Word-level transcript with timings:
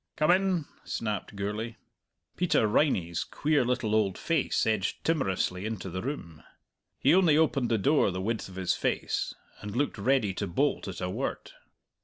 "Come 0.15 0.31
in," 0.31 0.65
snapped 0.83 1.35
Gourlay. 1.35 1.75
Peter 2.35 2.65
Riney's 2.65 3.23
queer 3.23 3.63
little 3.63 3.93
old 3.93 4.17
face 4.17 4.65
edged 4.65 5.03
timorously 5.03 5.63
into 5.63 5.91
the 5.91 6.01
room. 6.01 6.41
He 6.97 7.13
only 7.13 7.37
opened 7.37 7.69
the 7.69 7.77
door 7.77 8.09
the 8.09 8.19
width 8.19 8.49
of 8.49 8.55
his 8.55 8.73
face, 8.73 9.35
and 9.59 9.75
looked 9.75 9.99
ready 9.99 10.33
to 10.33 10.47
bolt 10.47 10.87
at 10.87 11.01
a 11.01 11.09
word. 11.11 11.51